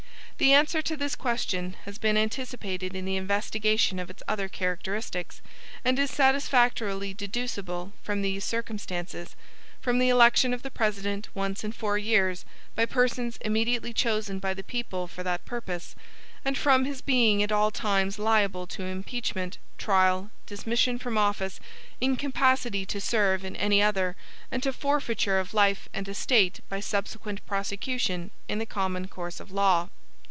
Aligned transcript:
The 0.37 0.53
answer 0.53 0.81
to 0.81 0.97
this 0.97 1.15
question 1.15 1.75
has 1.85 1.99
been 1.99 2.17
anticipated 2.17 2.95
in 2.95 3.05
the 3.05 3.15
investigation 3.15 3.99
of 3.99 4.09
its 4.09 4.23
other 4.27 4.49
characteristics, 4.49 5.39
and 5.85 5.99
is 5.99 6.09
satisfactorily 6.09 7.13
deducible 7.13 7.93
from 8.01 8.23
these 8.23 8.43
circumstances; 8.43 9.35
from 9.81 9.99
the 9.99 10.09
election 10.09 10.51
of 10.51 10.63
the 10.63 10.71
President 10.71 11.27
once 11.35 11.63
in 11.63 11.71
four 11.71 11.99
years 11.99 12.43
by 12.75 12.87
persons 12.87 13.37
immediately 13.41 13.93
chosen 13.93 14.39
by 14.39 14.55
the 14.55 14.63
people 14.63 15.05
for 15.07 15.21
that 15.21 15.45
purpose; 15.45 15.95
and 16.43 16.57
from 16.57 16.85
his 16.85 17.01
being 17.03 17.43
at 17.43 17.51
all 17.51 17.69
times 17.69 18.17
liable 18.17 18.65
to 18.65 18.81
impeachment, 18.85 19.59
trial, 19.77 20.31
dismission 20.47 20.97
from 20.97 21.19
office, 21.19 21.59
incapacity 22.01 22.83
to 22.83 22.99
serve 22.99 23.45
in 23.45 23.55
any 23.57 23.79
other, 23.79 24.15
and 24.51 24.63
to 24.63 24.73
forfeiture 24.73 25.39
of 25.39 25.53
life 25.53 25.87
and 25.93 26.07
estate 26.09 26.61
by 26.67 26.79
subsequent 26.79 27.45
prosecution 27.45 28.31
in 28.47 28.57
the 28.57 28.65
common 28.65 29.07
course 29.07 29.39
of 29.39 29.51
law. 29.51 29.87